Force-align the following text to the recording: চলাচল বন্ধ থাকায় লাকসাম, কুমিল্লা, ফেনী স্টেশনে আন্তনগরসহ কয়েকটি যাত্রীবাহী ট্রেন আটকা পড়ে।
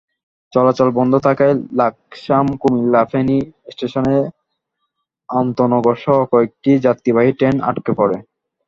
চলাচল 0.53 0.89
বন্ধ 0.97 1.13
থাকায় 1.25 1.55
লাকসাম, 1.79 2.45
কুমিল্লা, 2.61 3.01
ফেনী 3.11 3.37
স্টেশনে 3.73 4.17
আন্তনগরসহ 5.29 6.17
কয়েকটি 6.31 6.71
যাত্রীবাহী 6.85 7.31
ট্রেন 7.37 7.55
আটকা 7.69 7.91
পড়ে। 7.99 8.17